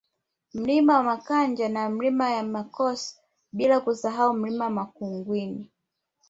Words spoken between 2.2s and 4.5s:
ya Makos bila kusahau